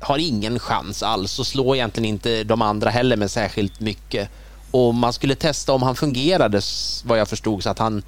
har 0.00 0.18
ingen 0.18 0.58
chans 0.58 1.02
alls 1.02 1.38
och 1.38 1.46
slår 1.46 1.76
egentligen 1.76 2.08
inte 2.08 2.44
de 2.44 2.62
andra 2.62 2.90
heller 2.90 3.16
med 3.16 3.30
särskilt 3.30 3.80
mycket. 3.80 4.28
Och 4.72 4.94
man 4.94 5.12
skulle 5.12 5.34
testa 5.34 5.72
om 5.72 5.82
han 5.82 5.96
fungerade 5.96 6.60
vad 7.04 7.18
jag 7.18 7.28
förstod 7.28 7.62
så 7.62 7.70
att 7.70 7.78
han 7.78 8.02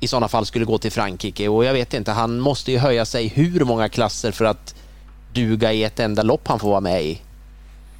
i 0.00 0.08
sådana 0.08 0.28
fall 0.28 0.46
skulle 0.46 0.64
gå 0.64 0.78
till 0.78 0.92
Frankrike 0.92 1.48
och 1.48 1.64
jag 1.64 1.72
vet 1.72 1.94
inte, 1.94 2.12
han 2.12 2.40
måste 2.40 2.72
ju 2.72 2.78
höja 2.78 3.04
sig 3.04 3.28
hur 3.28 3.64
många 3.64 3.88
klasser 3.88 4.32
för 4.32 4.44
att 4.44 4.74
duga 5.34 5.72
i 5.72 5.84
ett 5.84 6.00
enda 6.00 6.22
lopp 6.22 6.48
han 6.48 6.58
får 6.58 6.68
vara 6.68 6.80
med 6.80 7.04
i. 7.04 7.20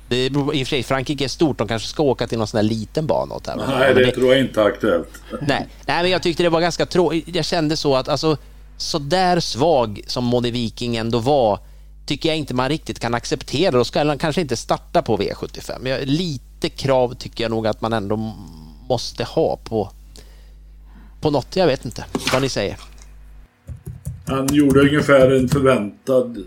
Det 0.08 0.30
beror, 0.30 0.54
I 0.54 0.62
och 0.62 0.66
för 0.66 0.70
sig, 0.70 0.82
Frankrike 0.82 1.24
är 1.24 1.28
stort, 1.28 1.58
de 1.58 1.68
kanske 1.68 1.88
ska 1.88 2.02
åka 2.02 2.26
till 2.26 2.38
någon 2.38 2.46
sån 2.46 2.58
här 2.58 2.64
liten 2.64 3.06
bana 3.06 3.38
det 3.44 3.50
här. 3.50 3.56
Nej, 3.56 3.94
Men 3.94 4.02
det 4.02 4.10
tror 4.10 4.28
jag 4.28 4.40
inte 4.40 4.60
är 4.60 4.64
aktuellt. 4.64 5.08
Nej, 5.40 5.68
nej 5.86 6.02
men 6.02 6.10
jag 6.10 6.22
tyckte 6.22 6.42
det 6.42 6.48
var 6.48 6.60
ganska 6.60 6.86
tråkigt. 6.86 7.34
Jag 7.36 7.44
kände 7.44 7.76
så 7.76 7.96
att 7.96 8.08
alltså 8.08 8.36
så 8.76 8.98
där 8.98 9.40
svag 9.40 10.00
som 10.06 10.24
Moni 10.24 10.50
Viking 10.50 10.96
ändå 10.96 11.18
var 11.18 11.58
tycker 12.06 12.28
jag 12.28 12.38
inte 12.38 12.54
man 12.54 12.68
riktigt 12.68 13.00
kan 13.00 13.14
acceptera. 13.14 13.70
Då 13.70 13.84
ska 13.84 14.04
han 14.04 14.18
kanske 14.18 14.40
inte 14.40 14.56
starta 14.56 15.02
på 15.02 15.18
V75. 15.18 15.88
Jag, 15.88 16.06
lite 16.06 16.44
krav 16.68 17.14
tycker 17.14 17.44
jag 17.44 17.50
nog 17.50 17.66
att 17.66 17.80
man 17.80 17.92
ändå 17.92 18.16
måste 18.88 19.24
ha 19.24 19.58
på, 19.64 19.90
på 21.20 21.30
något. 21.30 21.56
Jag 21.56 21.66
vet 21.66 21.84
inte 21.84 22.04
vad 22.32 22.42
ni 22.42 22.48
säger. 22.48 22.76
Han 24.26 24.48
gjorde 24.54 24.80
ungefär 24.80 25.30
en 25.30 25.48
förväntad, 25.48 26.44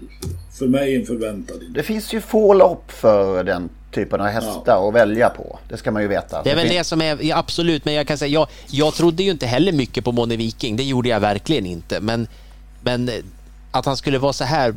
för 0.60 0.67
mig 0.67 0.95
en 0.95 1.05
förväntad. 1.05 1.57
Det 1.69 1.84
finns 1.84 2.13
ju 2.13 2.22
få 2.22 2.53
lopp 2.53 2.91
för 2.91 3.43
den 3.43 3.69
typen 3.91 4.22
av 4.22 4.27
hästar 4.27 4.88
att 4.88 4.93
välja 4.93 5.29
på. 5.29 5.60
Det 5.69 5.77
ska 5.77 5.91
man 5.91 6.01
ju 6.01 6.07
veta. 6.07 6.43
Det 6.43 6.51
är 6.51 6.55
väl 6.55 6.69
det 6.69 6.84
som 6.84 7.01
är, 7.01 7.24
ja, 7.24 7.38
absolut, 7.38 7.86
men 7.86 7.93
jag 7.93 8.07
kan 8.07 8.17
säga, 8.17 8.29
jag, 8.29 8.48
jag 8.67 8.93
trodde 8.93 9.24
ju 9.24 9.31
inte 9.31 9.45
heller 9.45 9.72
mycket 9.72 10.03
på 10.03 10.12
Moni 10.12 10.36
Viking, 10.36 10.75
det 10.75 10.84
gjorde 10.84 11.10
jag 11.10 11.19
verkligen 11.19 11.65
inte. 11.65 12.00
Men, 12.01 12.27
men 12.81 13.10
att 13.72 13.86
han 13.86 13.98
skulle 13.98 14.17
vara 14.17 14.34
så 14.34 14.43
här 14.43 14.75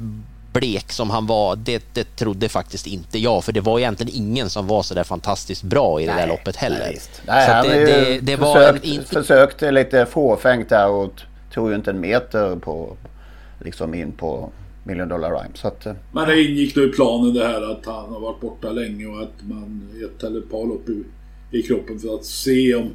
blek 0.53 0.93
som 0.93 1.11
han 1.11 1.27
var, 1.27 1.57
det, 1.57 1.85
det 1.95 2.17
trodde 2.17 2.49
faktiskt 2.49 2.87
inte 2.87 3.19
jag. 3.19 3.45
För 3.45 3.53
det 3.53 3.61
var 3.61 3.79
egentligen 3.79 4.13
ingen 4.15 4.51
som 4.51 4.67
var 4.67 4.83
så 4.83 4.95
där 4.95 5.05
fantastiskt 5.05 5.63
bra 5.63 6.01
i 6.01 6.07
det 6.07 6.13
där 6.13 6.27
loppet 6.27 6.57
heller. 6.57 6.99
Nej, 7.27 7.47
så 7.47 7.53
han 7.53 7.67
det, 7.67 7.85
det, 7.85 8.21
det 8.21 8.37
var 8.37 8.57
en, 8.57 8.75
försökt, 8.75 8.85
inte, 8.85 9.07
försökte 9.07 9.71
lite 9.71 10.07
fåfängt 10.07 10.69
där 10.69 10.89
och 10.89 11.13
tog 11.53 11.71
ju 11.71 11.75
inte 11.75 11.91
en 11.91 12.01
meter 12.01 12.57
på, 12.57 12.97
liksom 13.65 13.95
in 13.95 14.13
på 14.13 14.51
Million 14.85 15.09
Dollar 15.09 15.31
Rhyme. 15.31 15.55
Så 15.55 15.69
att, 15.69 15.87
eh, 15.87 15.93
Men 16.13 16.29
det 16.29 16.43
ingick 16.43 16.75
då 16.75 16.85
i 16.85 16.89
planen 16.89 17.35
det 17.35 17.47
här 17.47 17.73
att 17.73 17.87
han 17.87 18.13
har 18.13 18.21
varit 18.21 18.41
borta 18.41 18.71
länge 18.71 19.07
och 19.07 19.23
att 19.23 19.43
man 19.43 19.89
ett 20.05 20.25
eller 20.25 20.39
ett 20.39 20.51
par 20.51 20.67
lopp 20.67 20.89
i, 20.89 21.05
i 21.59 21.63
kroppen 21.63 21.99
för 21.99 22.15
att 22.15 22.25
se 22.25 22.75
om, 22.75 22.91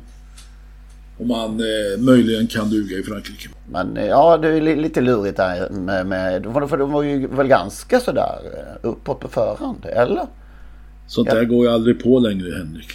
om 1.19 1.29
han 1.29 1.59
eh, 1.59 1.99
möjligen 2.01 2.47
kan 2.47 2.69
duga 2.69 2.97
i 2.97 3.03
Frankrike. 3.03 3.49
men 3.71 3.97
eh, 3.97 4.05
ja, 4.05 4.37
det 4.37 4.47
är 4.47 4.61
li- 4.61 4.75
lite 4.75 5.01
lurigt 5.01 5.37
där 5.37 5.69
med, 5.69 6.05
med 6.07 6.43
för 6.69 6.77
de 6.77 6.91
var 6.91 7.03
ju 7.03 7.27
väl 7.27 7.47
ganska 7.47 7.99
sådär 7.99 8.39
eh, 8.53 8.89
uppåt 8.89 9.19
på 9.19 9.27
förhand, 9.27 9.85
eller? 9.85 10.27
Sånt 11.07 11.27
Ja. 11.31 11.35
där 11.35 11.43
går 11.45 11.65
jag 11.65 11.73
aldrig 11.73 12.03
på 12.03 12.19
längre 12.19 12.51
Henrik. 12.57 12.89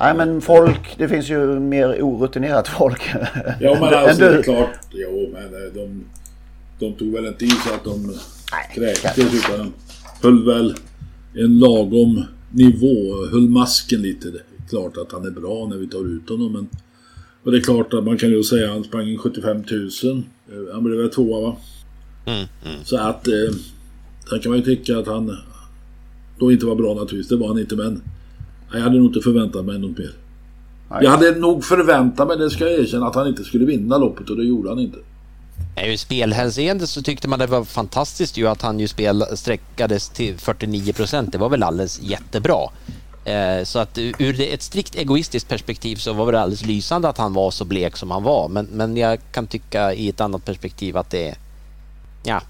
Nej 0.00 0.14
men 0.16 0.40
folk, 0.40 0.94
det 0.98 1.08
finns 1.08 1.28
ju 1.30 1.60
mer 1.60 1.98
orutinerat 2.02 2.68
folk. 2.68 3.02
Ja 3.60 3.76
men 3.80 3.94
alltså 3.94 4.20
det 4.20 4.38
är 4.38 4.42
klart. 4.42 4.70
Jo 4.90 5.28
men 5.32 5.44
eh, 5.44 5.72
de, 5.74 6.04
de 6.78 6.92
tog 6.92 7.12
väl 7.12 7.26
inte 7.26 7.44
i 7.44 7.50
så 7.50 7.74
att 7.74 7.84
de 7.84 8.14
kräktes 8.74 9.18
utan 9.34 9.58
de 9.58 9.72
höll 10.22 10.44
väl 10.46 10.74
en 11.34 11.58
lagom 11.58 12.24
nivå. 12.50 13.26
Höll 13.32 13.48
masken 13.48 14.02
lite. 14.02 14.28
Det 14.30 14.38
är 14.38 14.68
klart 14.68 14.96
att 14.96 15.12
han 15.12 15.26
är 15.26 15.30
bra 15.30 15.66
när 15.70 15.76
vi 15.76 15.86
tar 15.88 16.06
ut 16.16 16.28
honom 16.28 16.52
men 16.52 16.68
och 17.48 17.52
det 17.52 17.58
är 17.58 17.62
klart 17.62 17.94
att 17.94 18.04
man 18.04 18.18
kan 18.18 18.28
ju 18.28 18.42
säga 18.42 18.66
att 18.66 18.72
han 18.72 18.84
sprang 18.84 19.08
in 19.08 19.18
75 19.18 19.64
000. 19.70 19.88
Eh, 20.48 20.74
Han 20.74 20.84
blev 20.84 20.98
väl 20.98 21.10
tvåa 21.10 21.40
va? 21.40 21.56
Så 22.84 22.96
att 22.96 23.28
eh, 23.28 23.54
sen 24.30 24.40
kan 24.40 24.50
man 24.50 24.58
ju 24.58 24.64
tycka 24.64 24.98
att 24.98 25.06
han 25.06 25.36
då 26.38 26.52
inte 26.52 26.66
var 26.66 26.74
bra 26.74 26.94
naturligtvis. 26.94 27.28
Det 27.28 27.36
var 27.36 27.48
han 27.48 27.58
inte 27.58 27.76
men 27.76 28.02
jag 28.72 28.80
hade 28.80 28.98
nog 28.98 29.06
inte 29.06 29.20
förväntat 29.20 29.64
mig 29.64 29.78
något 29.78 29.98
mer. 29.98 30.10
Jag 31.02 31.10
hade 31.10 31.30
nog 31.30 31.64
förväntat 31.64 32.28
mig, 32.28 32.36
det 32.36 32.50
ska 32.50 32.64
jag 32.64 32.80
erkänna, 32.80 33.06
att 33.06 33.14
han 33.14 33.28
inte 33.28 33.44
skulle 33.44 33.64
vinna 33.64 33.98
loppet 33.98 34.30
och 34.30 34.36
det 34.36 34.44
gjorde 34.44 34.68
han 34.68 34.78
inte. 34.78 34.98
Nej, 35.76 35.92
Ur 35.92 35.96
spelhänseende 35.96 36.86
så 36.86 37.02
tyckte 37.02 37.28
man 37.28 37.38
det 37.38 37.46
var 37.46 37.64
fantastiskt 37.64 38.38
ju 38.38 38.48
att 38.48 38.62
han 38.62 38.80
ju 38.80 38.88
spel 38.88 39.24
sträckades 39.34 40.08
till 40.08 40.38
49 40.38 40.92
procent. 40.92 41.32
Det 41.32 41.38
var 41.38 41.48
väl 41.48 41.62
alldeles 41.62 42.02
jättebra. 42.02 42.58
Eh, 43.28 43.64
så 43.64 43.78
att 43.78 43.98
ur 43.98 44.40
ett 44.40 44.62
strikt 44.62 44.94
egoistiskt 44.94 45.48
perspektiv 45.48 45.96
så 45.96 46.12
var 46.12 46.32
det 46.32 46.40
alldeles 46.40 46.66
lysande 46.66 47.08
att 47.08 47.18
han 47.18 47.32
var 47.32 47.50
så 47.50 47.64
blek 47.64 47.96
som 47.96 48.10
han 48.10 48.22
var. 48.22 48.48
Men, 48.48 48.66
men 48.66 48.96
jag 48.96 49.18
kan 49.32 49.46
tycka 49.46 49.94
i 49.94 50.08
ett 50.08 50.20
annat 50.20 50.44
perspektiv 50.44 50.96
att 50.96 51.10
det 51.10 51.28
är... 51.28 51.36
Ja, 52.24 52.42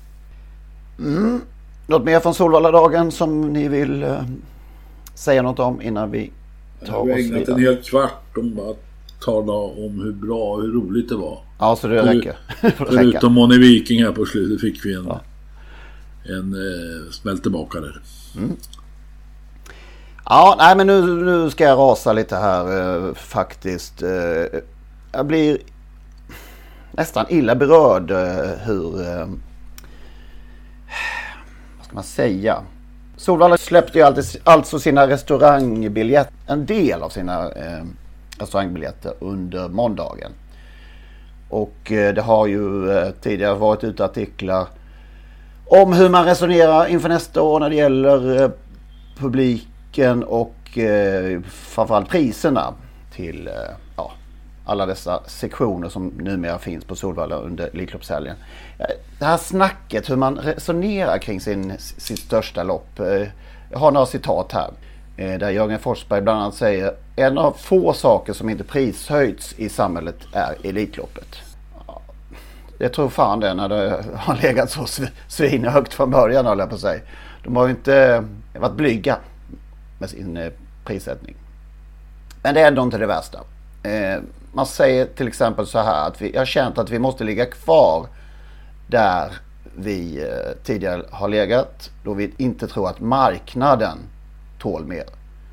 Mm. 0.99 1.41
Något 1.87 2.05
mer 2.05 2.21
från 2.21 2.35
Solvalla-dagen 2.35 3.11
som 3.11 3.53
ni 3.53 3.69
vill 3.69 4.03
eh, 4.03 4.23
säga 5.15 5.43
något 5.43 5.59
om 5.59 5.83
innan 5.83 6.11
vi 6.11 6.31
tar 6.87 6.93
har 6.93 7.01
oss 7.01 7.09
ägnat 7.09 7.49
en 7.49 7.57
vidare? 7.57 7.61
hel 7.61 7.83
kvart 7.83 8.37
om 8.37 8.59
att 8.71 8.85
tala 9.21 9.53
om 9.53 10.01
hur 10.01 10.13
bra 10.13 10.55
och 10.55 10.63
hur 10.63 10.73
roligt 10.73 11.09
det 11.09 11.17
var. 11.17 11.39
Ja, 11.59 11.77
så 11.77 11.89
det 11.89 12.03
räcker. 12.03 12.37
Förutom 12.77 13.33
Moni 13.33 13.59
Viking 13.59 14.05
här 14.05 14.13
på 14.13 14.27
slutet 14.27 14.61
fick 14.61 14.87
vi 14.87 14.95
en, 14.95 15.07
ja. 15.07 15.21
en 16.25 16.53
eh, 17.25 17.33
där. 17.73 18.01
Mm. 18.37 18.57
Ja, 20.31 20.55
nej 20.59 20.77
men 20.77 20.87
nu, 20.87 21.03
nu 21.03 21.51
ska 21.51 21.65
jag 21.65 21.79
rasa 21.79 22.13
lite 22.13 22.37
här 22.37 22.81
eh, 22.81 23.15
faktiskt. 23.15 24.03
Eh, 24.03 24.61
jag 25.13 25.27
blir 25.27 25.59
nästan 26.93 27.27
illa 27.29 27.55
berörd 27.55 28.11
eh, 28.11 28.51
hur... 28.67 29.01
Eh, 29.01 29.27
vad 31.77 31.87
ska 31.87 31.95
man 31.95 32.05
säga? 32.05 32.63
Solvalla 33.17 33.59
släppte 33.59 33.99
ju 33.99 34.05
alltid, 34.05 34.25
alltså 34.45 34.79
sina 34.79 35.09
restaurangbiljetter, 35.09 36.33
en 36.47 36.67
del 36.67 37.03
av 37.03 37.09
sina 37.09 37.51
eh, 37.51 37.85
restaurangbiljetter 38.39 39.13
under 39.21 39.69
måndagen. 39.69 40.33
Och 41.51 41.93
eh, 41.93 42.15
det 42.15 42.23
har 42.23 42.47
ju 42.47 42.91
eh, 42.91 43.11
tidigare 43.11 43.55
varit 43.55 43.85
ute 43.85 44.05
artiklar 44.05 44.67
om 45.67 45.93
hur 45.93 46.09
man 46.09 46.25
resonerar 46.25 46.87
inför 46.87 47.09
nästa 47.09 47.43
år 47.43 47.61
när 47.61 47.71
det 47.71 47.77
gäller 47.77 48.43
eh, 48.43 48.51
publiken 49.99 50.25
och 50.25 50.79
eh, 50.79 51.41
framförallt 51.51 52.09
priserna 52.09 52.75
till 53.13 53.49
eh, 53.49 53.53
ja, 53.97 54.13
alla 54.67 54.87
dessa 54.87 55.23
sektioner 55.27 55.89
som 55.89 56.09
numera 56.09 56.59
finns 56.59 56.85
på 56.85 56.97
Solvalla 56.97 57.37
under 57.37 57.67
Elitloppshelgen. 57.67 58.37
Eh, 58.79 58.87
det 59.19 59.25
här 59.25 59.37
snacket 59.37 60.11
hur 60.11 60.17
man 60.17 60.39
resonerar 60.39 61.19
kring 61.19 61.41
sin, 61.41 61.73
sitt 61.79 62.19
största 62.19 62.63
lopp. 62.63 63.01
Eh, 63.01 63.29
jag 63.71 63.79
har 63.79 63.91
några 63.91 64.07
citat 64.07 64.53
här. 64.53 64.71
Eh, 65.17 65.39
där 65.39 65.51
Jörgen 65.51 65.79
Forsberg 65.79 66.23
bland 66.23 66.43
annat 66.43 66.55
säger 66.55 66.95
en 67.17 67.39
av 67.39 67.53
få 67.53 67.93
saker 67.93 68.33
som 68.33 68.49
inte 68.49 68.65
prishöjts 68.65 69.55
i 69.59 69.69
samhället 69.69 70.17
är 70.33 70.57
Elitloppet. 70.65 71.37
Jag 72.81 72.93
tror 72.93 73.09
fan 73.09 73.41
det 73.41 73.55
när 73.55 73.69
det 73.69 74.05
har 74.17 74.37
legat 74.43 74.71
så 74.71 74.87
svinhögt 75.29 75.95
från 75.95 76.11
början 76.11 76.47
höll 76.47 76.59
jag 76.59 76.69
på 76.69 76.75
att 76.75 76.81
säga. 76.81 77.01
De 77.45 77.57
har 77.57 77.65
ju 77.65 77.71
inte 77.71 78.25
varit 78.55 78.77
blyga 78.77 79.19
med 79.99 80.11
sin 80.11 80.37
eh, 80.37 80.53
prissättning. 80.85 81.37
Men 82.43 82.55
det 82.55 82.61
är 82.61 82.69
ändå 82.69 82.83
inte 82.83 82.99
det 82.99 83.07
värsta. 83.07 83.39
Man 84.53 84.67
säger 84.67 85.07
till 85.07 85.29
exempel 85.29 85.67
så 85.67 85.79
här 85.79 86.07
att 86.07 86.23
vi 86.23 86.37
har 86.37 86.45
känt 86.45 86.79
att 86.79 86.91
vi 86.91 86.99
måste 86.99 87.25
ligga 87.25 87.47
kvar 87.47 88.07
där 88.87 89.33
vi 89.77 90.23
eh, 90.23 90.65
tidigare 90.65 91.03
har 91.11 91.29
legat 91.29 91.91
då 92.05 92.15
vi 92.15 92.31
inte 92.37 92.69
tror 92.69 92.89
att 92.89 93.01
marknaden 93.01 93.99
tål 94.59 94.85
mer. 94.87 95.05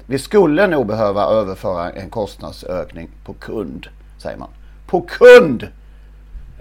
Vi 0.05 0.19
skulle 0.19 0.67
nog 0.67 0.87
behöva 0.87 1.23
överföra 1.23 1.91
en 1.91 2.09
kostnadsökning 2.09 3.09
på 3.25 3.33
kund, 3.33 3.87
säger 4.17 4.37
man. 4.37 4.49
På 4.87 5.01
kund! 5.01 5.67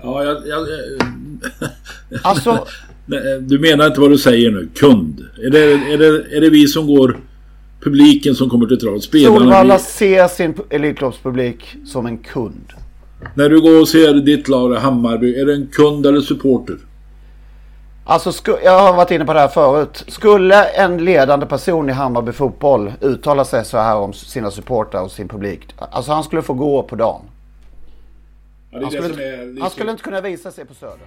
Ja, 0.03 0.25
jag... 0.25 0.47
jag 0.47 0.69
alltså... 2.23 2.67
Du 3.41 3.59
menar 3.59 3.87
inte 3.87 4.01
vad 4.01 4.11
du 4.11 4.19
säger 4.19 4.51
nu? 4.51 4.69
Kund? 4.75 5.25
Är 5.43 5.51
det, 5.51 5.73
är 5.73 5.99
det, 5.99 6.37
är 6.37 6.41
det 6.41 6.51
vi 6.51 6.67
som 6.67 6.87
går... 6.87 7.21
Publiken 7.85 8.35
som 8.35 8.51
kommer 8.51 8.67
till 8.67 8.81
travet? 8.81 9.05
Solvalla 9.05 9.79
ser 9.79 10.29
sin 10.29 10.55
Elitloppspublik 10.71 11.77
som 11.85 12.07
en 12.07 12.19
kund. 12.19 12.73
När 13.35 13.49
du 13.49 13.61
går 13.61 13.81
och 13.81 13.89
ser 13.89 14.15
ditt 14.15 14.49
lag 14.49 14.75
Hammarby, 14.75 15.41
är 15.41 15.47
det 15.47 15.55
en 15.55 15.67
kund 15.67 16.07
eller 16.07 16.21
supporter? 16.21 16.77
Alltså, 18.07 18.57
jag 18.65 18.81
har 18.81 18.97
varit 18.97 19.11
inne 19.11 19.25
på 19.25 19.33
det 19.33 19.41
här 19.41 19.49
förut. 19.49 20.05
Skulle 20.09 20.65
en 20.65 21.05
ledande 21.05 21.47
person 21.47 21.91
i 21.91 21.93
Hammarby 21.93 22.33
fotboll 22.33 22.93
uttala 23.01 23.45
sig 23.45 23.65
så 23.65 23.79
här 23.79 23.97
om 23.97 24.13
sina 24.13 24.51
supportrar 24.51 25.03
och 25.03 25.11
sin 25.11 25.29
publik. 25.29 25.75
Alltså 25.79 26.13
han 26.13 26.25
skulle 26.25 26.43
få 26.43 26.55
gå 26.55 26.83
på 26.83 26.97
dagen. 26.97 27.23
Ja, 28.71 28.79
han, 28.83 28.91
skulle 28.91 29.09
inte, 29.09 29.61
han 29.61 29.71
skulle 29.71 29.91
inte 29.91 30.03
kunna 30.03 30.21
visa 30.21 30.51
sig 30.51 30.65
på 30.65 30.75
Söder. 30.75 31.07